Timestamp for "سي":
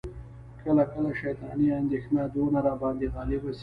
3.55-3.59